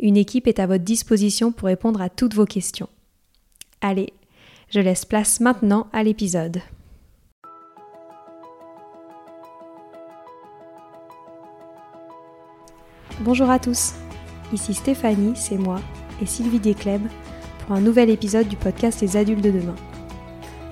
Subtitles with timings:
[0.00, 2.88] Une équipe est à votre disposition pour répondre à toutes vos questions.
[3.80, 4.12] Allez,
[4.70, 6.60] je laisse place maintenant à l'épisode.
[13.20, 13.94] Bonjour à tous,
[14.52, 15.80] ici Stéphanie, c'est moi,
[16.22, 17.02] et Sylvie Descleb
[17.58, 19.74] pour un nouvel épisode du podcast Les adultes de demain.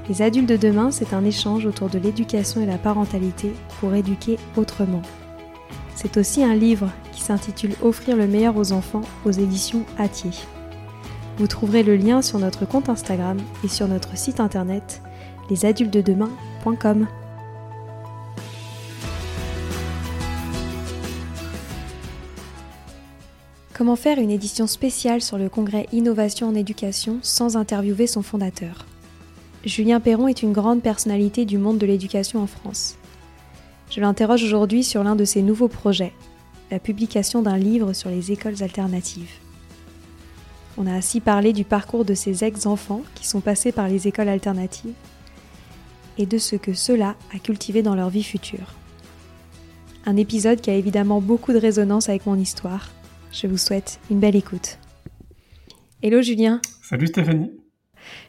[0.09, 4.39] Les adultes de demain, c'est un échange autour de l'éducation et la parentalité pour éduquer
[4.57, 5.03] autrement.
[5.97, 10.31] C'est aussi un livre qui s'intitule Offrir le meilleur aux enfants aux éditions Atier.
[11.39, 15.03] Vous trouverez le lien sur notre compte Instagram et sur notre site internet
[15.49, 17.07] lesadultesdedemain.com.
[23.73, 28.85] Comment faire une édition spéciale sur le congrès Innovation en éducation sans interviewer son fondateur?
[29.65, 32.97] Julien Perron est une grande personnalité du monde de l'éducation en France.
[33.97, 36.13] Je l'interroge aujourd'hui sur l'un de ses nouveaux projets,
[36.71, 39.31] la publication d'un livre sur les écoles alternatives.
[40.77, 44.29] On a ainsi parlé du parcours de ces ex-enfants qui sont passés par les écoles
[44.29, 44.93] alternatives
[46.19, 48.75] et de ce que cela a cultivé dans leur vie future.
[50.05, 52.91] Un épisode qui a évidemment beaucoup de résonance avec mon histoire.
[53.33, 54.77] Je vous souhaite une belle écoute.
[56.03, 56.61] Hello Julien.
[56.83, 57.51] Salut Stéphanie.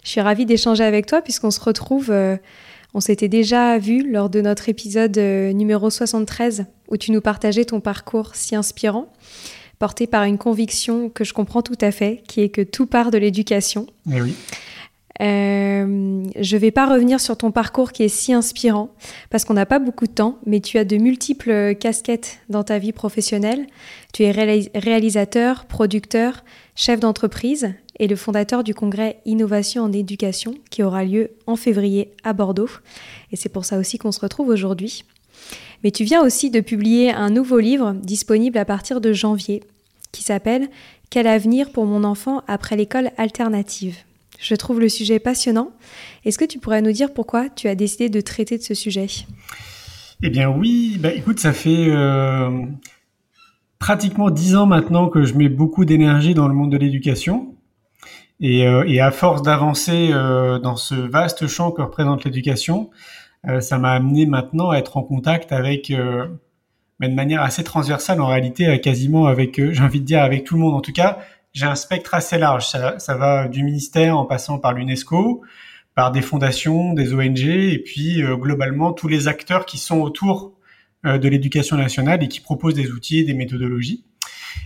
[0.06, 2.38] Je suis ravie d'échanger avec toi puisqu'on se retrouve euh,
[2.94, 7.66] on s'était déjà vu lors de notre épisode euh, numéro 73 où tu nous partageais
[7.66, 9.12] ton parcours si inspirant,
[9.80, 13.12] porté par une conviction que je comprends tout à fait, qui est que tout part
[13.12, 13.88] de l'éducation.
[14.12, 14.34] Eh oui.
[15.20, 18.90] Euh, je ne vais pas revenir sur ton parcours qui est si inspirant
[19.30, 22.78] parce qu'on n'a pas beaucoup de temps, mais tu as de multiples casquettes dans ta
[22.78, 23.66] vie professionnelle.
[24.14, 26.44] Tu es réalisateur, producteur,
[26.76, 32.12] chef d'entreprise et le fondateur du congrès Innovation en éducation qui aura lieu en février
[32.24, 32.70] à Bordeaux.
[33.32, 35.04] Et c'est pour ça aussi qu'on se retrouve aujourd'hui.
[35.84, 39.64] Mais tu viens aussi de publier un nouveau livre disponible à partir de janvier
[40.12, 40.70] qui s'appelle
[41.10, 43.98] Quel avenir pour mon enfant après l'école alternative?
[44.40, 45.72] Je trouve le sujet passionnant.
[46.26, 49.08] Est-ce que tu pourrais nous dire pourquoi tu as décidé de traiter de ce sujet?
[50.22, 52.50] Eh bien oui, bah, écoute, ça fait euh,
[53.80, 57.56] pratiquement dix ans maintenant que je mets beaucoup d'énergie dans le monde de l'éducation.
[58.40, 62.92] Et, euh, et à force d'avancer euh, dans ce vaste champ que représente l'éducation,
[63.48, 65.92] euh, ça m'a amené maintenant à être en contact avec,
[67.00, 70.56] mais de manière assez transversale en réalité, quasiment avec, j'ai envie de dire avec tout
[70.56, 70.76] le monde.
[70.76, 71.20] En tout cas,
[71.54, 72.68] j'ai un spectre assez large.
[72.68, 75.42] Ça, ça va du ministère en passant par l'UNESCO,
[75.96, 80.54] par des fondations, des ONG, et puis globalement tous les acteurs qui sont autour
[81.04, 84.04] de l'éducation nationale et qui proposent des outils, des méthodologies.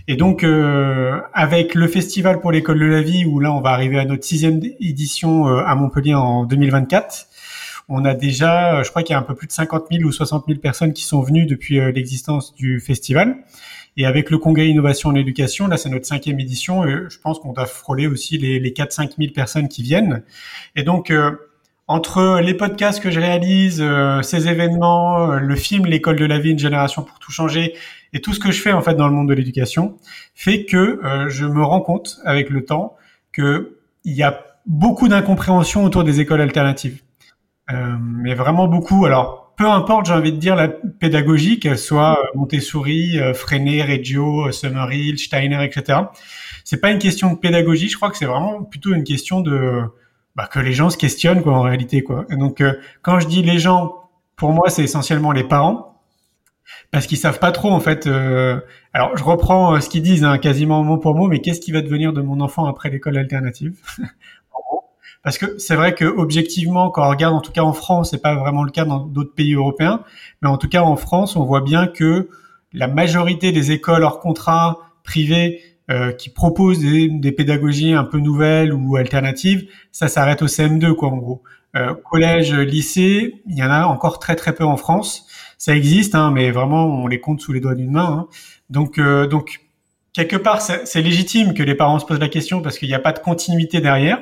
[0.08, 3.70] Et donc, euh, avec le Festival pour l'école de la vie, où là, on va
[3.70, 7.26] arriver à notre sixième édition euh, à Montpellier en 2024,
[7.88, 10.04] on a déjà, euh, je crois qu'il y a un peu plus de 50 000
[10.04, 13.36] ou 60 000 personnes qui sont venues depuis l'existence du festival.
[13.96, 17.38] Et avec le congrès Innovation en éducation, là, c'est notre cinquième édition, et je pense
[17.38, 20.22] qu'on doit frôler aussi les, les 4-5 000 personnes qui viennent.
[20.76, 21.12] Et donc,
[21.92, 23.84] entre les podcasts que je réalise,
[24.22, 27.74] ces événements, le film L'école de la vie, une génération pour tout changer,
[28.12, 29.96] et tout ce que je fais en fait dans le monde de l'éducation
[30.34, 32.96] fait que euh, je me rends compte avec le temps
[33.32, 37.02] que il y a beaucoup d'incompréhension autour des écoles alternatives.
[37.70, 39.06] Euh, mais vraiment beaucoup.
[39.06, 43.82] Alors, peu importe, j'ai envie de dire la pédagogie, qu'elle soit euh, Montessori, euh, Freinet,
[43.82, 46.00] Reggio, Summerhill, Steiner, etc.
[46.64, 47.88] C'est pas une question de pédagogie.
[47.88, 49.82] Je crois que c'est vraiment plutôt une question de
[50.36, 52.24] bah, que les gens se questionnent quoi en réalité quoi.
[52.30, 52.62] Et donc,
[53.02, 55.92] quand je dis les gens, pour moi, c'est essentiellement les parents
[56.90, 58.06] parce qu'ils savent pas trop en fait.
[58.06, 58.60] Euh,
[58.92, 61.72] alors je reprends euh, ce qu'ils disent hein, quasiment mot pour mot, mais qu'est-ce qui
[61.72, 63.76] va devenir de mon enfant après l'école alternative?
[65.22, 68.20] Parce que c'est vrai que objectivement, quand on regarde, en tout cas en France, c'est
[68.20, 70.02] pas vraiment le cas dans d'autres pays européens,
[70.40, 72.28] mais en tout cas en France, on voit bien que
[72.72, 75.60] la majorité des écoles hors contrat privées
[75.92, 81.08] euh, qui proposent des, pédagogies un peu nouvelles ou alternatives, ça s'arrête au CM2 quoi
[81.10, 81.42] en gros.
[81.76, 85.26] Euh, collège, lycée, il y en a encore très très peu en France.
[85.58, 88.06] Ça existe, hein, mais vraiment on les compte sous les doigts d'une main.
[88.06, 88.28] Hein.
[88.70, 89.60] Donc euh, donc
[90.14, 93.00] quelque part c'est légitime que les parents se posent la question parce qu'il n'y a
[93.00, 94.18] pas de continuité derrière.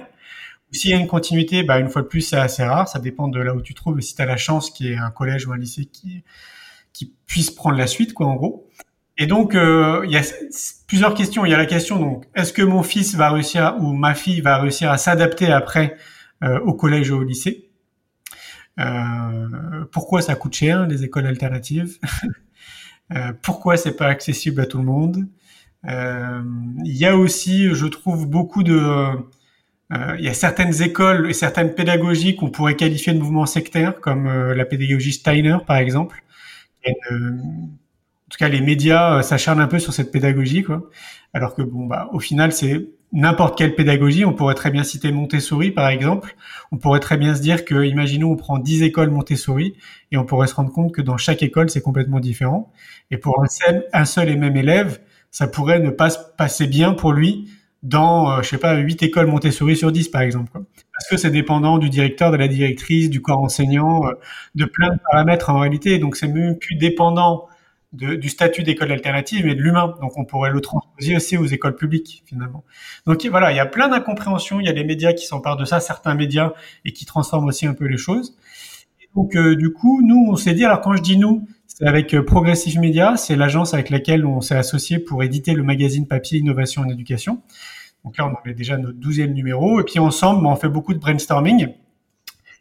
[0.73, 2.89] S'il y a une continuité, bah, une fois de plus, c'est assez rare.
[2.89, 4.01] Ça dépend de là où tu trouves.
[4.01, 6.23] Si tu as la chance qu'il y ait un collège ou un lycée qui,
[6.93, 8.69] qui puisse prendre la suite, quoi, en gros.
[9.21, 10.23] Et donc, euh, il y a
[10.89, 11.45] plusieurs questions.
[11.45, 14.41] Il y a la question, donc, est-ce que mon fils va réussir ou ma fille
[14.41, 15.95] va réussir à s'adapter après
[16.43, 17.69] euh, au collège ou au lycée?
[18.79, 21.99] Euh, Pourquoi ça coûte cher, les écoles alternatives?
[23.43, 25.27] Pourquoi c'est pas accessible à tout le monde?
[25.85, 28.81] Il y a aussi, je trouve, beaucoup de...
[29.91, 34.53] il y a certaines écoles et certaines pédagogies qu'on pourrait qualifier de mouvements sectaires, comme
[34.53, 36.23] la pédagogie Steiner, par exemple.
[38.31, 40.89] Tout cas les médias euh, s'acharnent un peu sur cette pédagogie, quoi.
[41.35, 44.25] Alors que bon, bah, au final, c'est n'importe quelle pédagogie.
[44.25, 46.37] On pourrait très bien citer Montessori, par exemple.
[46.73, 49.75] On pourrait très bien se dire que, imaginons, on prend 10 écoles Montessori
[50.13, 52.73] et on pourrait se rendre compte que dans chaque école, c'est complètement différent.
[53.11, 55.01] Et pour un seul, un seul et même élève,
[55.31, 57.51] ça pourrait ne pas se passer bien pour lui
[57.83, 60.53] dans, euh, je sais pas, 8 écoles Montessori sur 10, par exemple.
[60.53, 64.13] Parce que c'est dépendant du directeur, de la directrice, du corps enseignant, euh,
[64.55, 65.99] de plein de paramètres en réalité.
[65.99, 67.47] Donc c'est même plus dépendant
[67.93, 69.95] de, du statut d'école alternative, mais de l'humain.
[70.01, 72.65] Donc on pourrait le transposer aussi aux écoles publiques finalement.
[73.07, 74.61] Donc voilà, il y a plein d'incompréhensions.
[74.61, 76.53] Il y a les médias qui s'emparent de ça, certains médias,
[76.85, 78.37] et qui transforment aussi un peu les choses.
[79.01, 81.87] Et donc euh, du coup, nous, on s'est dit, alors quand je dis nous, c'est
[81.87, 86.07] avec euh, Progressive Media, c'est l'agence avec laquelle on s'est associé pour éditer le magazine
[86.07, 87.43] papier Innovation en éducation.
[88.05, 90.99] Donc là, on avait déjà notre douzième numéro, et puis ensemble, on fait beaucoup de
[90.99, 91.69] brainstorming.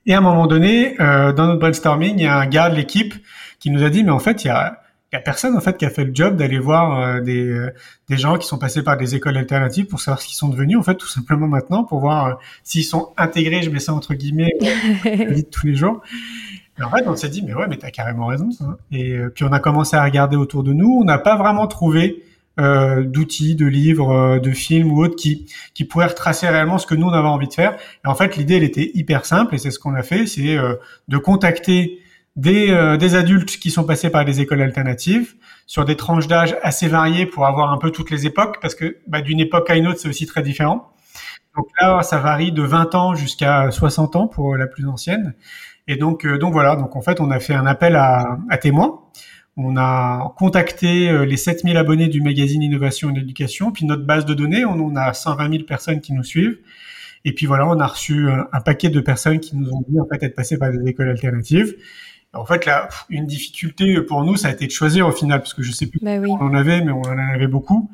[0.05, 2.75] Et à un moment donné, euh, dans notre brainstorming, il y a un gars de
[2.75, 3.13] l'équipe
[3.59, 5.59] qui nous a dit, mais en fait, il y a il y a personne en
[5.59, 7.73] fait qui a fait le job d'aller voir euh, des, euh,
[8.09, 10.77] des gens qui sont passés par des écoles alternatives pour savoir ce qu'ils sont devenus
[10.77, 12.33] en fait tout simplement maintenant pour voir euh,
[12.63, 16.01] s'ils sont intégrés je mets ça entre guillemets de tous les jours
[16.77, 18.77] et en fait on s'est dit mais ouais mais t'as carrément raison hein.
[18.91, 22.23] et puis on a commencé à regarder autour de nous on n'a pas vraiment trouvé
[22.57, 27.07] d'outils, de livres, de films ou autres qui qui pourraient retracer réellement ce que nous
[27.07, 27.77] on avait envie de faire.
[28.03, 30.57] Et en fait, l'idée elle était hyper simple et c'est ce qu'on a fait, c'est
[31.07, 31.99] de contacter
[32.35, 35.35] des, euh, des adultes qui sont passés par des écoles alternatives
[35.65, 38.97] sur des tranches d'âge assez variées pour avoir un peu toutes les époques parce que
[39.07, 40.91] bah, d'une époque à une autre c'est aussi très différent.
[41.55, 45.33] Donc là ça varie de 20 ans jusqu'à 60 ans pour la plus ancienne.
[45.87, 48.57] Et donc euh, donc voilà donc en fait on a fait un appel à, à
[48.57, 49.01] témoins.
[49.61, 54.25] On a contacté euh, les 7000 abonnés du magazine Innovation et Éducation, puis notre base
[54.25, 56.59] de données, on, a 120 000 personnes qui nous suivent.
[57.25, 59.99] Et puis voilà, on a reçu un, un paquet de personnes qui nous ont dit
[59.99, 61.75] en fait être passées par des écoles alternatives.
[62.33, 65.53] En fait, là, une difficulté pour nous, ça a été de choisir au final, parce
[65.55, 67.89] que je sais plus bah on en avait, mais on en avait beaucoup.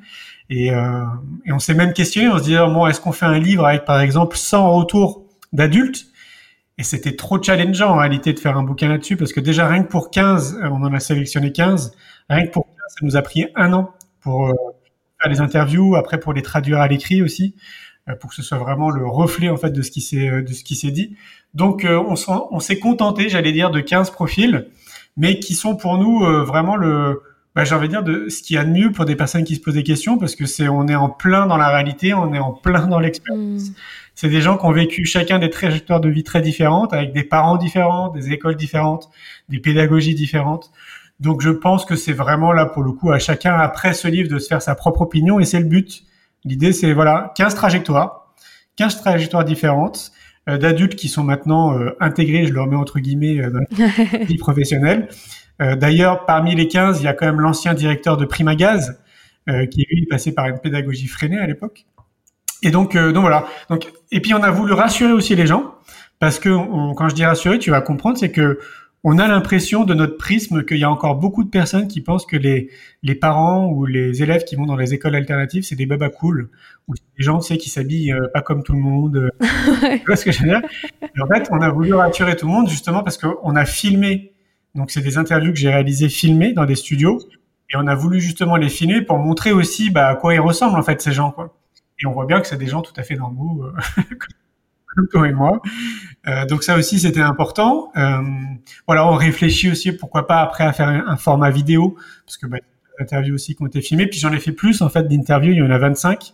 [0.49, 1.05] Et, euh,
[1.45, 3.85] et on s'est même questionné, on se disait, bon, est-ce qu'on fait un livre avec,
[3.85, 6.07] par exemple, 100 retours d'adultes?
[6.77, 9.83] Et c'était trop challengeant en réalité de faire un bouquin là-dessus, parce que déjà, rien
[9.83, 11.95] que pour 15, on en a sélectionné 15,
[12.29, 14.53] rien que pour 15, ça nous a pris un an pour euh,
[15.21, 17.55] faire les interviews, après pour les traduire à l'écrit aussi.
[18.07, 20.43] Euh, pour que ce soit vraiment le reflet en fait de ce qui s'est euh,
[20.43, 21.15] de ce qui s'est dit.
[21.55, 22.13] Donc euh, on,
[22.51, 24.67] on s'est contenté, j'allais dire, de 15 profils,
[25.17, 27.23] mais qui sont pour nous vraiment le
[27.55, 29.43] bah, j'ai envie de dire de ce qu'il y a de mieux pour des personnes
[29.43, 32.13] qui se posent des questions parce que c'est on est en plein dans la réalité,
[32.13, 33.69] on est en plein dans l'expérience.
[33.69, 33.73] Mm.
[34.13, 37.23] C'est des gens qui ont vécu chacun des trajectoires de vie très différentes, avec des
[37.23, 39.09] parents différents, des écoles différentes,
[39.49, 40.71] des pédagogies différentes.
[41.19, 44.29] Donc je pense que c'est vraiment là pour le coup à chacun après ce livre
[44.29, 46.03] de se faire sa propre opinion et c'est le but.
[46.45, 48.33] L'idée, c'est voilà, 15 trajectoires,
[48.77, 50.11] 15 trajectoires différentes
[50.47, 54.19] euh, d'adultes qui sont maintenant euh, intégrés, je le remets entre guillemets, euh, dans la
[54.25, 55.09] vie professionnelle.
[55.57, 58.99] D'ailleurs, parmi les 15, il y a quand même l'ancien directeur de Primagaz,
[59.47, 61.85] qui lui est passé par une pédagogie freinée à l'époque.
[62.61, 63.47] Et donc, donc voilà.
[63.69, 65.75] Donc, et puis on a voulu rassurer aussi les gens,
[66.19, 66.49] parce que
[66.95, 68.59] quand je dis rassurer, tu vas comprendre, c'est que
[69.07, 72.25] on a l'impression de notre prisme qu'il y a encore beaucoup de personnes qui pensent
[72.25, 72.71] que les,
[73.03, 76.49] les parents ou les élèves qui vont dans les écoles alternatives, c'est des babas cool,
[76.87, 79.29] ou des gens, tu sais, qui s'habillent euh, pas comme tout le monde.
[79.41, 80.61] tu vois ce que je veux dire?
[81.21, 84.33] En fait, on a voulu rassurer tout le monde justement parce qu'on a filmé,
[84.73, 87.19] donc c'est des interviews que j'ai réalisées filmées dans des studios,
[87.71, 90.79] et on a voulu justement les filmer pour montrer aussi bah, à quoi ils ressemblent
[90.79, 91.55] en fait ces gens, quoi.
[92.01, 94.01] Et on voit bien que c'est des gens tout à fait normaux, euh,
[95.11, 95.61] toi et moi.
[96.27, 97.91] Euh, donc ça aussi c'était important.
[97.97, 98.21] Euh,
[98.87, 102.57] voilà, on réfléchit aussi pourquoi pas après à faire un, format vidéo parce que bah,
[102.99, 104.07] interviews aussi qui ont été filmées.
[104.07, 106.33] Puis j'en ai fait plus en fait d'interviews, il y en a 25,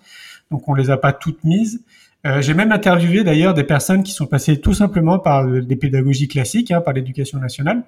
[0.50, 1.84] donc on les a pas toutes mises.
[2.28, 6.28] Euh, j'ai même interviewé d'ailleurs des personnes qui sont passées tout simplement par des pédagogies
[6.28, 7.84] classiques, hein, par l'éducation nationale,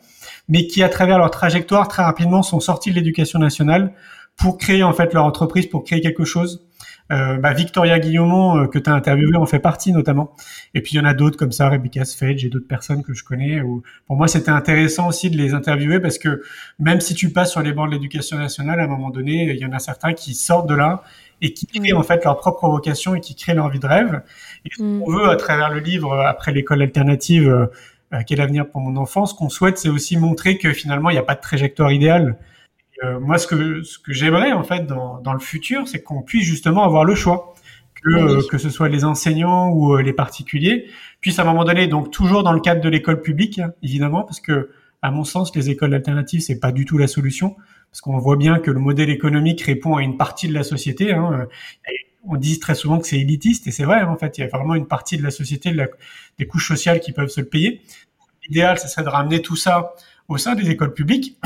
[0.50, 3.94] mais qui à travers leur trajectoire très rapidement sont sortis de l'éducation nationale
[4.36, 6.66] pour créer en fait leur entreprise, pour créer quelque chose
[7.12, 10.34] Euh, bah, Victoria Guillaumont, euh, que tu as interviewé, en fait partie notamment.
[10.74, 13.14] Et puis il y en a d'autres comme ça, Rebecca Sfedge et d'autres personnes que
[13.14, 13.62] je connais.
[13.62, 16.42] Où, pour moi, c'était intéressant aussi de les interviewer parce que
[16.80, 19.58] même si tu passes sur les bancs de l'éducation nationale, à un moment donné, il
[19.58, 21.04] y en a certains qui sortent de là
[21.42, 24.22] et qui créent en fait leur propre vocation et qui créent leur vie de rêve.
[24.66, 25.00] Et ce mm.
[25.02, 27.68] qu'on veut à travers le livre, après l'école alternative,
[28.14, 31.14] euh, quel avenir pour mon enfant, ce qu'on souhaite, c'est aussi montrer que finalement, il
[31.14, 32.38] n'y a pas de trajectoire idéale
[33.04, 36.22] euh, moi, ce que, ce que j'aimerais en fait dans, dans le futur, c'est qu'on
[36.22, 37.54] puisse justement avoir le choix,
[37.96, 40.88] que, euh, que ce soit les enseignants ou euh, les particuliers,
[41.22, 44.24] puissent à un moment donné, donc toujours dans le cadre de l'école publique, hein, évidemment,
[44.24, 44.70] parce que
[45.02, 47.56] à mon sens, les écoles alternatives, c'est pas du tout la solution,
[47.92, 51.12] parce qu'on voit bien que le modèle économique répond à une partie de la société.
[51.12, 51.48] Hein,
[52.26, 54.48] on dit très souvent que c'est élitiste, et c'est vrai, en fait, il y a
[54.48, 55.88] vraiment une partie de la société, de la,
[56.40, 57.82] des couches sociales qui peuvent se le payer.
[58.48, 59.94] L'idéal, ce serait de ramener tout ça
[60.30, 61.38] au sein des écoles publiques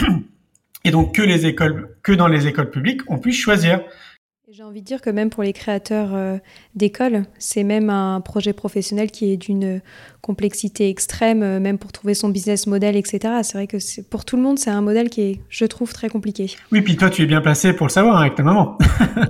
[0.84, 3.82] et donc que les écoles, que dans les écoles publiques, on puisse choisir.
[4.50, 6.38] J'ai envie de dire que même pour les créateurs euh,
[6.74, 9.82] d'écoles, c'est même un projet professionnel qui est d'une
[10.22, 13.42] complexité extrême, euh, même pour trouver son business model, etc.
[13.44, 16.08] C'est vrai que pour tout le monde, c'est un modèle qui est, je trouve, très
[16.08, 16.56] compliqué.
[16.72, 18.78] Oui, puis toi, tu es bien placé pour le savoir hein, avec ta maman.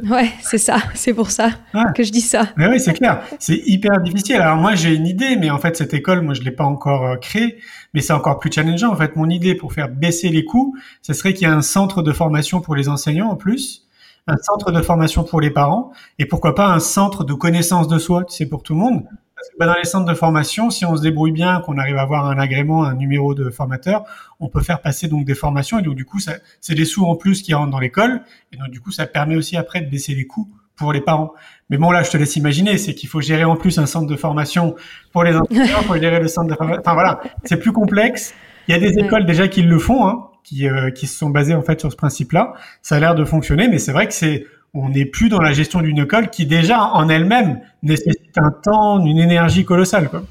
[0.07, 1.49] ouais, c'est ça, c'est pour ça
[1.95, 2.49] que je dis ça.
[2.55, 4.35] Mais oui, c'est clair, c'est hyper difficile.
[4.35, 7.07] Alors moi, j'ai une idée, mais en fait, cette école, moi, je l'ai pas encore
[7.07, 7.57] euh, créée
[7.93, 8.91] mais c'est encore plus challengeant.
[8.91, 11.63] En fait, mon idée pour faire baisser les coûts, ce serait qu'il y ait un
[11.63, 13.86] centre de formation pour les enseignants en plus,
[14.27, 17.97] un centre de formation pour les parents, et pourquoi pas un centre de connaissance de
[17.97, 19.03] soi, tu sais, pour tout le monde.
[19.35, 22.01] Parce que dans les centres de formation, si on se débrouille bien, qu'on arrive à
[22.01, 24.03] avoir un agrément, un numéro de formateur,
[24.39, 27.15] on peut faire passer donc des formations, et donc du coup, c'est des sous en
[27.15, 30.15] plus qui rentrent dans l'école, et donc du coup, ça permet aussi après de baisser
[30.15, 31.33] les coûts pour les parents.
[31.69, 34.07] Mais bon, là, je te laisse imaginer, c'est qu'il faut gérer en plus un centre
[34.07, 34.75] de formation
[35.11, 36.81] pour les enseignants, pour gérer le centre de formation.
[36.81, 38.33] Enfin voilà, c'est plus complexe.
[38.67, 41.29] Il y a des écoles déjà qui le font, hein, qui, euh, qui se sont
[41.29, 42.53] basées en fait sur ce principe-là.
[42.81, 45.51] Ça a l'air de fonctionner, mais c'est vrai que c'est, on n'est plus dans la
[45.51, 50.09] gestion d'une école qui déjà en elle-même nécessite un temps, une énergie colossale.
[50.09, 50.23] Quoi.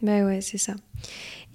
[0.00, 0.72] Ben ouais, c'est ça.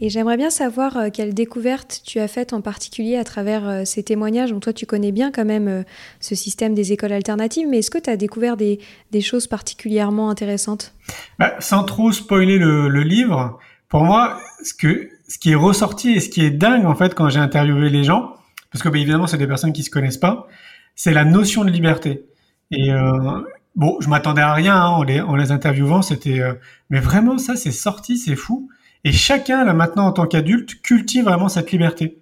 [0.01, 3.86] Et j'aimerais bien savoir euh, quelle découverte tu as faite en particulier à travers euh,
[3.86, 4.51] ces témoignages.
[4.51, 5.84] Donc toi, tu connais bien quand même euh,
[6.20, 8.79] ce système des écoles alternatives, mais est-ce que tu as découvert des,
[9.22, 10.93] choses particulièrement intéressantes?
[11.39, 16.19] Bah, Sans trop spoiler le, livre, pour moi, ce, que, ce qui est ressorti et
[16.19, 18.35] ce qui est dingue en fait quand j'ai interviewé les gens,
[18.71, 20.45] parce que bah, évidemment, c'est des personnes qui se connaissent pas,
[20.93, 22.27] c'est la notion de liberté.
[22.69, 22.91] Et
[23.75, 26.39] bon, je m'attendais à rien hein, en, les, en les interviewant, c'était,
[26.91, 28.69] mais vraiment ça, c'est sorti, c'est fou.
[29.03, 32.19] Et chacun, là maintenant, en tant qu'adulte, cultive vraiment cette liberté.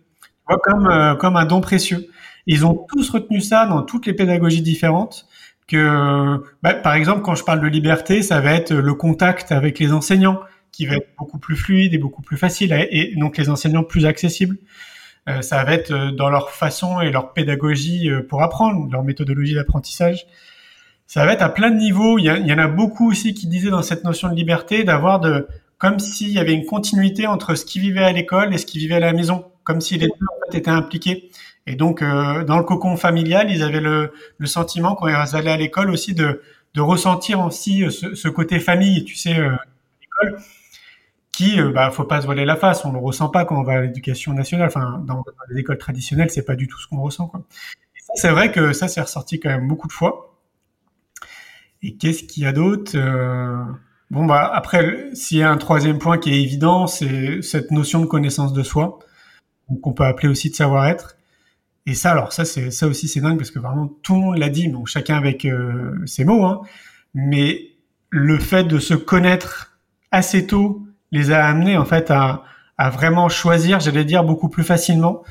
[0.64, 2.08] Comme, euh, comme un don précieux.
[2.48, 5.28] Ils ont tous retenu ça dans toutes les pédagogies différentes.
[5.68, 9.80] Que, bah, par exemple, quand je parle de liberté, ça va être le contact avec
[9.80, 10.42] les enseignants,
[10.72, 14.06] qui va être beaucoup plus fluide et beaucoup plus facile, et donc les enseignants plus
[14.06, 14.58] accessibles.
[15.30, 19.54] Euh, ça va être euh, dans leur façon et leur pédagogie pour apprendre, leur méthodologie
[19.54, 20.26] d'apprentissage.
[21.06, 22.18] Ça va être à plein de niveaux.
[22.18, 25.46] Il y, en a beaucoup aussi qui disaient dans cette notion de liberté d'avoir de,
[25.78, 28.78] comme s'il y avait une continuité entre ce qui vivait à l'école et ce qui
[28.80, 31.30] vivait à la maison, comme si les deux étaient impliqués.
[31.68, 34.12] Et donc, euh, dans le cocon familial, ils avaient le,
[34.46, 36.42] sentiment, quand ils allaient à l'école aussi, de,
[36.78, 39.52] ressentir aussi euh, ce, côté famille, tu sais, euh,
[40.02, 40.40] l'école,
[41.42, 43.64] qui, euh, bah, faut pas se voiler la face, on le ressent pas quand on
[43.64, 44.68] va à l'éducation nationale.
[44.68, 47.32] Enfin, dans, les écoles traditionnelles, c'est pas du tout ce qu'on ressent.
[47.34, 50.38] Ça, c'est vrai que ça, c'est ressorti quand même beaucoup de fois.
[51.82, 53.64] Et qu'est-ce qu'il y a d'autre euh,
[54.12, 58.02] Bon, bah, après, s'il y a un troisième point qui est évident, c'est cette notion
[58.02, 59.00] de connaissance de soi,
[59.82, 61.16] qu'on peut appeler aussi de savoir-être.
[61.88, 64.50] Et ça, alors, ça, ça aussi, c'est dingue parce que vraiment, tout le monde l'a
[64.50, 66.62] dit, bon, chacun avec euh, ses mots, hein,
[67.16, 67.70] mais
[68.12, 69.80] le fait de se connaître
[70.12, 72.44] assez tôt les a amenés, en fait, à,
[72.78, 75.24] à vraiment choisir, j'allais dire, beaucoup plus facilement.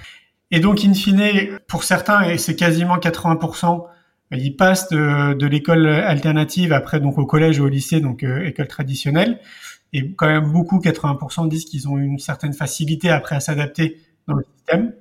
[0.50, 3.86] Et donc, in fine, pour certains, et c'est quasiment 80%,
[4.32, 8.44] ils passent de, de l'école alternative après donc au collège ou au lycée, donc euh,
[8.44, 9.40] école traditionnelle.
[9.92, 14.34] Et quand même beaucoup, 80% disent qu'ils ont une certaine facilité après à s'adapter dans
[14.34, 14.92] le système.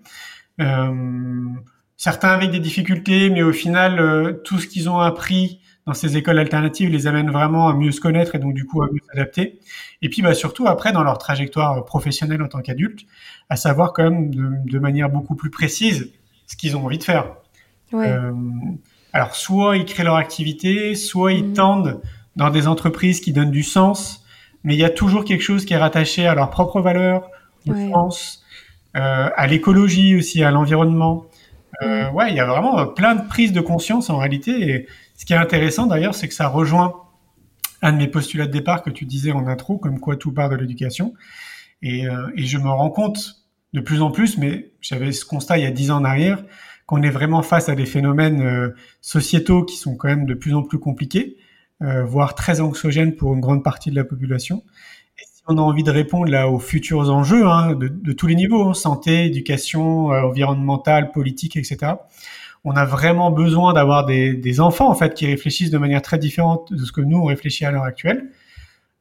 [0.59, 1.53] Euh,
[1.95, 6.17] certains avec des difficultés, mais au final, euh, tout ce qu'ils ont appris dans ces
[6.17, 8.99] écoles alternatives les amène vraiment à mieux se connaître et donc du coup à mieux
[9.07, 9.59] s'adapter.
[10.03, 13.01] Et puis bah, surtout après dans leur trajectoire professionnelle en tant qu'adulte,
[13.49, 16.11] à savoir quand même de, de, manière beaucoup plus précise
[16.45, 17.33] ce qu'ils ont envie de faire.
[17.91, 18.07] Ouais.
[18.07, 18.31] Euh,
[19.13, 21.53] alors, soit ils créent leur activité, soit ils mhm.
[21.53, 22.01] tendent
[22.35, 24.23] dans des entreprises qui donnent du sens,
[24.63, 27.31] mais il y a toujours quelque chose qui est rattaché à leurs propres valeurs,
[27.67, 28.43] au sens,
[28.95, 31.25] euh, à l'écologie aussi, à l'environnement.
[31.81, 34.69] Euh, ouais, il y a vraiment plein de prises de conscience en réalité.
[34.69, 34.87] Et
[35.19, 36.93] ce qui est intéressant d'ailleurs, c'est que ça rejoint
[37.81, 40.49] un de mes postulats de départ que tu disais en intro, comme quoi tout part
[40.49, 41.13] de l'éducation.
[41.81, 45.57] Et, euh, et je me rends compte de plus en plus, mais j'avais ce constat
[45.57, 46.41] il y a dix ans en arrière,
[46.85, 48.69] qu'on est vraiment face à des phénomènes euh,
[49.01, 51.35] sociétaux qui sont quand même de plus en plus compliqués,
[51.81, 54.63] euh, voire très anxiogènes pour une grande partie de la population.
[55.19, 58.35] Et si on a envie de répondre là aux futurs enjeux hein, de, tous les
[58.35, 61.93] niveaux, hein, santé, éducation, euh, environnementale, politique, etc.,
[62.63, 66.17] on a vraiment besoin d'avoir des, des, enfants en fait qui réfléchissent de manière très
[66.17, 68.29] différente de ce que nous on réfléchit à l'heure actuelle.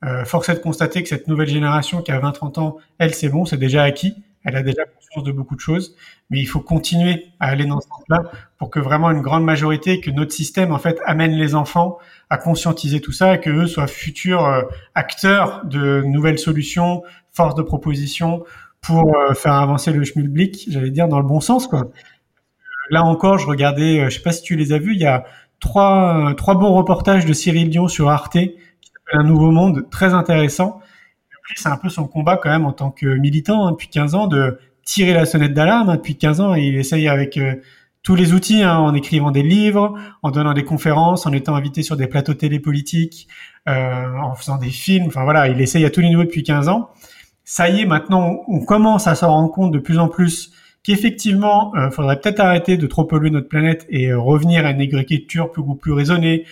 [0.04, 3.28] Euh, force est de constater que cette nouvelle génération qui a 20-30 ans, elle c'est
[3.28, 5.94] bon, c'est déjà acquis elle a déjà conscience de beaucoup de choses,
[6.30, 10.00] mais il faut continuer à aller dans ce sens-là pour que vraiment une grande majorité,
[10.00, 11.98] que notre système en fait amène les enfants
[12.30, 14.62] à conscientiser tout ça et que eux soient futurs euh,
[14.94, 18.44] acteurs de nouvelles solutions, force de proposition
[18.80, 21.90] pour euh, faire avancer le schmilblick, j'allais dire dans le bon sens quoi.
[22.90, 25.06] Là encore, je regardais, euh, je sais pas si tu les as vus, il y
[25.06, 25.24] a
[25.60, 30.14] trois trois bons reportages de Cyril Dion sur Arte qui s'appelle Un nouveau monde, très
[30.14, 30.80] intéressant
[31.56, 34.26] c'est un peu son combat quand même en tant que militant hein, depuis 15 ans
[34.26, 35.88] de tirer la sonnette d'alarme.
[35.88, 37.54] Hein, depuis 15 ans, et il essaye avec euh,
[38.02, 41.82] tous les outils, hein, en écrivant des livres, en donnant des conférences, en étant invité
[41.82, 43.28] sur des plateaux télépolitiques,
[43.68, 45.06] euh, en faisant des films.
[45.08, 46.90] Enfin voilà, il essaye à tous les niveaux depuis 15 ans.
[47.44, 50.52] Ça y est, maintenant, on commence à s'en rendre compte de plus en plus
[50.88, 54.70] qu'effectivement, il euh, faudrait peut-être arrêter de trop polluer notre planète et euh, revenir à
[54.70, 56.46] une agriculture plus, plus raisonnée,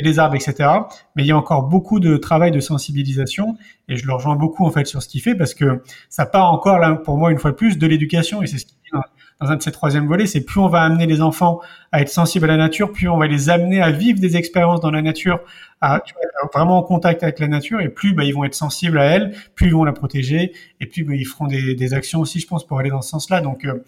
[0.00, 0.70] les arbres, etc.
[1.16, 3.56] Mais il y a encore beaucoup de travail de sensibilisation
[3.88, 6.52] et je le rejoins beaucoup en fait sur ce qu'il fait parce que ça part
[6.52, 8.98] encore là pour moi une fois de plus de l'éducation et c'est ce qu'il dit
[9.42, 12.08] dans, un de ses troisième volets, c'est plus on va amener les enfants à être
[12.08, 15.02] sensibles à la nature, plus on va les amener à vivre des expériences dans la
[15.02, 15.40] nature,
[15.80, 16.22] à tu vois,
[16.52, 19.34] vraiment en contact avec la nature et plus bah, ils vont être sensibles à elle,
[19.54, 22.46] plus ils vont la protéger et plus bah, ils feront des, des, actions aussi, je
[22.46, 23.40] pense, pour aller dans ce sens-là.
[23.40, 23.84] Donc euh,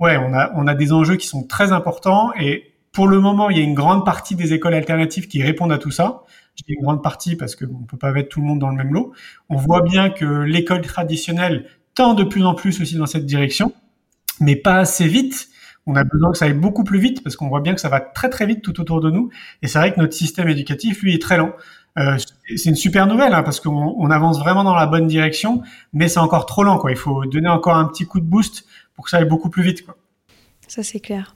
[0.00, 3.48] ouais, on a on a des enjeux qui sont très importants et pour le moment,
[3.48, 6.24] il y a une grande partie des écoles alternatives qui répondent à tout ça.
[6.56, 8.68] Je dis une grande partie parce qu'on ne peut pas mettre tout le monde dans
[8.68, 9.14] le même lot.
[9.48, 13.72] On voit bien que l'école traditionnelle tend de plus en plus aussi dans cette direction,
[14.40, 15.48] mais pas assez vite.
[15.86, 17.88] On a besoin que ça aille beaucoup plus vite parce qu'on voit bien que ça
[17.88, 19.30] va très très vite tout autour de nous.
[19.62, 21.52] Et c'est vrai que notre système éducatif, lui, est très lent.
[21.98, 22.16] Euh,
[22.56, 26.08] c'est une super nouvelle hein, parce qu'on on avance vraiment dans la bonne direction, mais
[26.08, 26.78] c'est encore trop lent.
[26.78, 26.92] Quoi.
[26.92, 28.64] Il faut donner encore un petit coup de boost
[28.94, 29.84] pour que ça aille beaucoup plus vite.
[30.68, 31.34] Ça, c'est clair.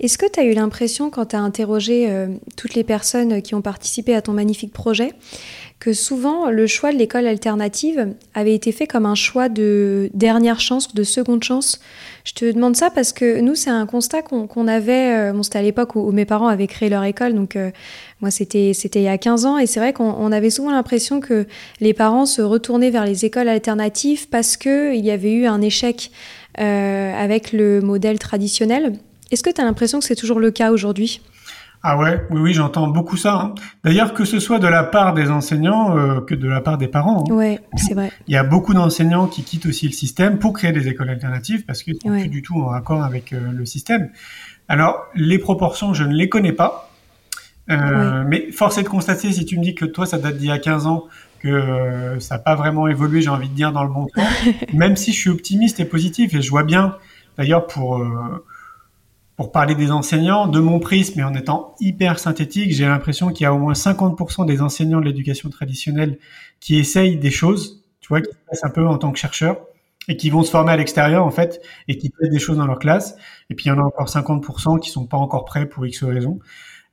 [0.00, 3.54] Est-ce que tu as eu l'impression, quand tu as interrogé euh, toutes les personnes qui
[3.54, 5.12] ont participé à ton magnifique projet,
[5.82, 10.60] que souvent le choix de l'école alternative avait été fait comme un choix de dernière
[10.60, 11.80] chance, de seconde chance
[12.22, 15.58] Je te demande ça parce que nous, c'est un constat qu'on avait, euh, bon, c'était
[15.58, 17.72] à l'époque où, mes parents avaient créé leur école, donc euh,
[18.20, 21.48] moi c'était il y a 15 ans, et c'est vrai qu'on avait souvent l'impression que
[21.80, 26.12] les parents se retournaient vers les écoles alternatives parce qu'il y avait eu un échec
[26.58, 28.92] avec le modèle traditionnel.
[29.32, 31.22] Est-ce que tu as l'impression que c'est toujours le cas aujourd'hui?
[31.84, 33.34] Ah ouais, oui, oui, j'entends beaucoup ça.
[33.34, 33.54] Hein.
[33.82, 36.86] D'ailleurs, que ce soit de la part des enseignants euh, que de la part des
[36.86, 37.24] parents.
[37.28, 37.34] Hein.
[37.34, 38.12] Ouais, c'est vrai.
[38.28, 41.64] Il y a beaucoup d'enseignants qui quittent aussi le système pour créer des écoles alternatives
[41.64, 44.10] parce qu'ils sont plus du tout en accord avec euh, le système.
[44.68, 46.88] Alors, les proportions, je ne les connais pas.
[47.70, 50.48] Euh, Mais force est de constater, si tu me dis que toi, ça date d'il
[50.48, 51.04] y a 15 ans,
[51.40, 54.24] que ça n'a pas vraiment évolué, j'ai envie de dire, dans le bon sens.
[54.72, 56.96] même si je suis optimiste et positif, et je vois bien,
[57.36, 58.00] d'ailleurs, pour
[59.42, 63.42] pour parler des enseignants, de mon prisme et en étant hyper synthétique, j'ai l'impression qu'il
[63.42, 66.20] y a au moins 50% des enseignants de l'éducation traditionnelle
[66.60, 69.56] qui essayent des choses, tu vois, qui se passent un peu en tant que chercheurs
[70.06, 72.68] et qui vont se former à l'extérieur en fait et qui testent des choses dans
[72.68, 73.16] leur classe.
[73.50, 76.04] Et puis il y en a encore 50% qui sont pas encore prêts pour X
[76.04, 76.38] raisons.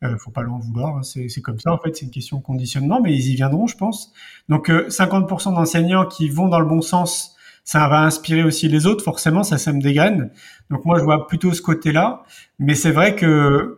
[0.03, 1.03] Euh, faut pas l'en vouloir, hein.
[1.03, 3.77] c'est comme ça en fait, c'est une question de conditionnement, mais ils y viendront, je
[3.77, 4.11] pense.
[4.47, 8.85] Donc 50% euh, d'enseignants qui vont dans le bon sens ça va inspirer aussi les
[8.85, 10.31] autres, forcément, ça sème des graines.
[10.69, 12.23] Donc moi, je vois plutôt ce côté-là.
[12.57, 13.77] Mais c'est vrai que,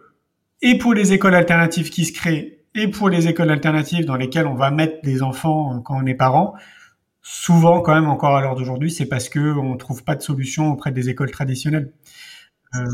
[0.61, 4.47] et pour les écoles alternatives qui se créent, et pour les écoles alternatives dans lesquelles
[4.47, 6.53] on va mettre des enfants euh, quand on est parent,
[7.21, 10.71] souvent quand même encore à l'heure d'aujourd'hui, c'est parce que on trouve pas de solution
[10.71, 11.91] auprès des écoles traditionnelles.
[12.75, 12.85] Euh,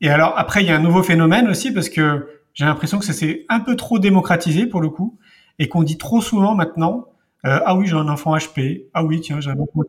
[0.00, 3.04] et alors après, il y a un nouveau phénomène aussi parce que j'ai l'impression que
[3.04, 5.18] ça s'est un peu trop démocratisé pour le coup
[5.58, 7.08] et qu'on dit trop souvent maintenant
[7.46, 9.82] euh, ah oui j'ai un enfant HP, ah oui tiens j'ai un enfant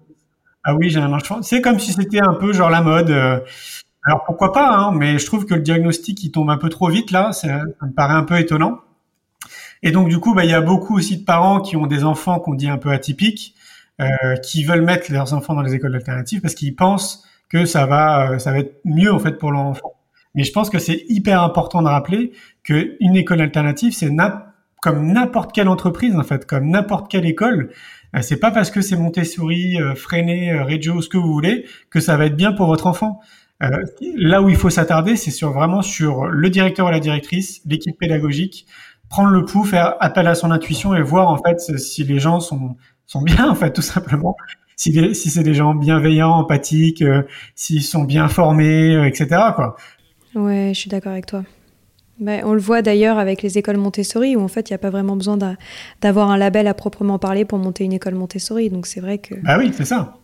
[0.67, 1.43] ah oui, j'ai un enfant.
[1.43, 3.11] C'est comme si c'était un peu genre la mode.
[3.11, 3.39] Euh.
[4.03, 6.89] Alors pourquoi pas, hein, mais je trouve que le diagnostic il tombe un peu trop
[6.89, 8.79] vite là, ça, me paraît un peu étonnant.
[9.83, 12.03] Et donc du coup, bah, il y a beaucoup aussi de parents qui ont des
[12.03, 13.55] enfants qu'on dit un peu atypiques,
[14.01, 17.85] euh, qui veulent mettre leurs enfants dans les écoles alternatives parce qu'ils pensent que ça
[17.85, 19.93] va, euh, ça va être mieux en fait pour leur enfant.
[20.33, 22.31] Mais je pense que c'est hyper important de rappeler
[22.63, 24.09] qu'une école alternative, c'est
[24.85, 27.71] comme n'importe quelle entreprise en fait, comme n'importe quelle école,
[28.15, 31.65] euh, c'est pas parce que c'est Montessori, euh, Freinet, euh, Reggio, ce que vous voulez,
[31.89, 33.19] que ça va être bien pour votre enfant.
[33.59, 37.97] là où il faut s'attarder, c'est sur vraiment sur le directeur ou la directrice, l'équipe
[37.97, 38.67] pédagogique,
[39.09, 42.39] prendre le pouls, faire appel à son intuition et voir en fait si les gens
[42.39, 42.75] sont
[43.07, 44.35] sont bien en fait tout simplement
[44.75, 47.03] si, c'est des gens bienveillants, empathiques,
[47.55, 49.27] s'ils sont bien formés, etc.
[49.55, 49.77] Quoi.
[50.35, 51.43] Ouais, je suis d'accord avec toi.
[52.19, 54.79] Ben, on le voit d'ailleurs avec les écoles Montessori, où en fait, il n'y a
[54.79, 55.37] pas vraiment besoin
[56.01, 58.69] d'avoir un label à proprement parler pour monter une école Montessori.
[58.69, 59.35] Donc c'est vrai que...
[59.43, 60.17] Bah oui, c'est ça.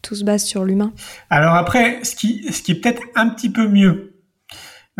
[0.00, 0.92] Tout se base sur l'humain.
[1.30, 4.14] Alors après, ce qui, ce qui est peut-être un petit peu mieux,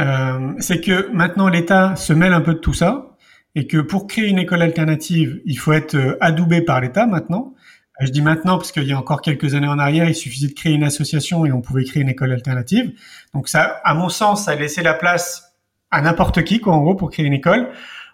[0.01, 3.17] euh, c'est que maintenant l'État se mêle un peu de tout ça,
[3.55, 7.55] et que pour créer une école alternative, il faut être euh, adoubé par l'État maintenant.
[8.01, 10.53] Je dis maintenant parce qu'il y a encore quelques années en arrière, il suffisait de
[10.53, 12.93] créer une association et on pouvait créer une école alternative.
[13.33, 15.54] Donc ça, à mon sens, ça a laissé la place
[15.95, 17.69] à n'importe qui, quoi, en gros, pour créer une école.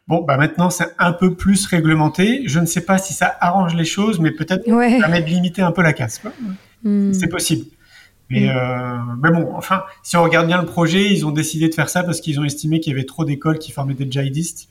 [0.08, 2.42] Bon, bah maintenant c'est un peu plus réglementé.
[2.46, 4.94] Je ne sais pas si ça arrange les choses, mais peut-être ouais.
[4.94, 6.20] ça permet de limiter un peu la casse.
[6.82, 7.12] Hmm.
[7.12, 7.66] C'est possible.
[8.28, 8.56] Mais, hmm.
[8.56, 11.88] euh, mais bon, enfin, si on regarde bien le projet, ils ont décidé de faire
[11.88, 14.68] ça parce qu'ils ont estimé qu'il y avait trop d'écoles qui formaient des djihadistes.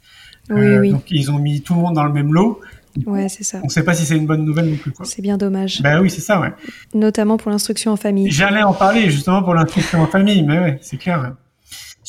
[0.50, 0.91] Oui, euh, oui.
[0.91, 2.60] Donc ils ont mis tout le monde dans le même lot.
[3.06, 3.60] Ouais, c'est ça.
[3.62, 4.91] On ne sait pas si c'est une bonne nouvelle non plus.
[5.04, 5.82] C'est bien dommage.
[5.82, 6.52] Ben oui, c'est ça, ouais.
[6.93, 8.30] Notamment pour l'instruction en famille.
[8.30, 11.34] J'allais en parler justement pour l'instruction en famille, mais ouais, c'est clair.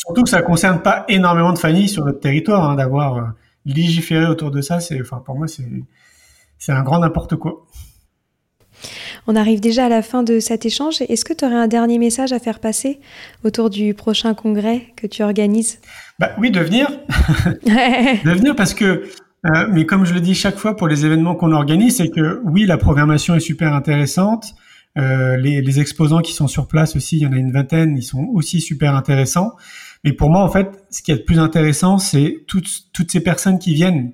[0.07, 3.23] Surtout que ça concerne pas énormément de familles sur notre territoire, hein, d'avoir euh,
[3.67, 4.81] légiféré autour de ça.
[4.81, 5.69] C'est, enfin, pour moi, c'est,
[6.59, 7.67] c'est un grand n'importe quoi.
[9.27, 11.03] On arrive déjà à la fin de cet échange.
[11.03, 12.99] Est-ce que tu aurais un dernier message à faire passer
[13.45, 15.81] autour du prochain congrès que tu organises?
[16.19, 16.89] Bah, Oui, de venir.
[17.67, 19.05] de venir parce que
[19.47, 22.41] euh, mais comme je le dis chaque fois pour les événements qu'on organise, c'est que
[22.45, 24.55] oui, la programmation est super intéressante.
[24.99, 27.97] Euh, les, les, exposants qui sont sur place aussi, il y en a une vingtaine,
[27.97, 29.53] ils sont aussi super intéressants.
[30.05, 33.21] Mais pour moi, en fait, ce qui est le plus intéressant, c'est toutes, toutes ces
[33.21, 34.13] personnes qui viennent.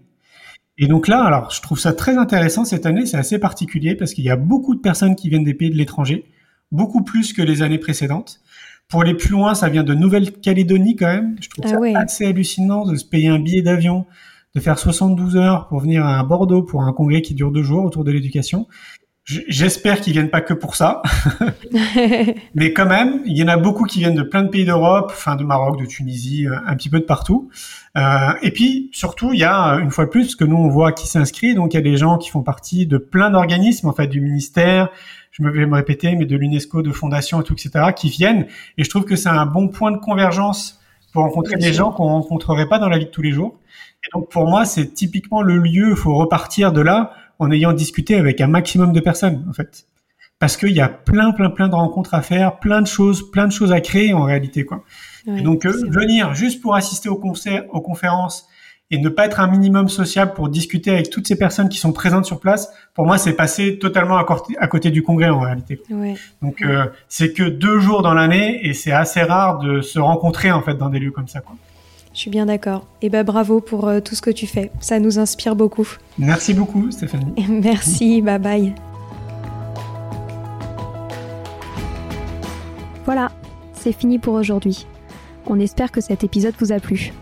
[0.78, 4.12] Et donc là, alors, je trouve ça très intéressant cette année, c'est assez particulier parce
[4.12, 6.26] qu'il y a beaucoup de personnes qui viennent des pays de l'étranger,
[6.70, 8.40] beaucoup plus que les années précédentes.
[8.88, 11.36] Pour les plus loin, ça vient de Nouvelle-Calédonie quand même.
[11.40, 14.06] Je trouve ah ça assez hallucinant de se payer un billet d'avion
[14.56, 17.84] de faire 72 heures pour venir à Bordeaux pour un congrès qui dure deux jours
[17.84, 18.66] autour de l'éducation.
[19.26, 21.02] J'espère qu'ils viennent pas que pour ça,
[22.54, 25.10] mais quand même, il y en a beaucoup qui viennent de plein de pays d'Europe,
[25.10, 27.50] enfin de Maroc, de Tunisie, euh, un petit peu de partout.
[27.96, 30.92] Euh, et puis surtout, il y a une fois de plus que nous on voit
[30.92, 33.92] qui s'inscrit, donc il y a des gens qui font partie de plein d'organismes en
[33.92, 34.90] fait du ministère,
[35.32, 38.46] je me vais me répéter, mais de l'UNESCO, de fondations et tout, etc., qui viennent.
[38.78, 40.80] Et je trouve que c'est un bon point de convergence
[41.12, 43.58] pour rencontrer des gens qu'on rencontrerait pas dans la vie de tous les jours.
[44.04, 45.90] Et donc pour moi, c'est typiquement le lieu.
[45.90, 49.86] Il faut repartir de là en ayant discuté avec un maximum de personnes, en fait,
[50.38, 53.46] parce qu'il y a plein, plein, plein de rencontres à faire, plein de choses, plein
[53.46, 54.84] de choses à créer en réalité, quoi.
[55.26, 58.48] et donc euh, venir juste pour assister aux concerts, aux conférences
[58.90, 61.92] et ne pas être un minimum sociable pour discuter avec toutes ces personnes qui sont
[61.92, 65.40] présentes sur place, pour moi, c'est passer totalement à côté, à côté du congrès en
[65.40, 65.82] réalité.
[65.90, 66.14] Ouais.
[66.40, 70.52] Donc, euh, c'est que deux jours dans l'année et c'est assez rare de se rencontrer
[70.52, 71.40] en fait dans des lieux comme ça.
[71.40, 71.56] Quoi.
[72.16, 72.86] Je suis bien d'accord.
[73.02, 74.72] Et ben bravo pour euh, tout ce que tu fais.
[74.80, 75.86] Ça nous inspire beaucoup.
[76.16, 77.34] Merci beaucoup, Stéphanie.
[77.62, 78.74] Merci, bye bye.
[83.04, 83.30] Voilà,
[83.74, 84.86] c'est fini pour aujourd'hui.
[85.46, 87.12] On espère que cet épisode vous a plu.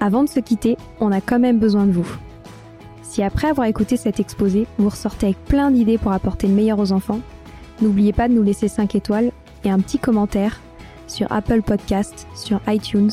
[0.00, 2.10] Avant de se quitter, on a quand même besoin de vous.
[3.04, 6.80] Si après avoir écouté cet exposé, vous ressortez avec plein d'idées pour apporter le meilleur
[6.80, 7.20] aux enfants,
[7.80, 9.30] n'oubliez pas de nous laisser 5 étoiles
[9.62, 10.60] et un petit commentaire
[11.06, 13.12] sur Apple Podcast, sur iTunes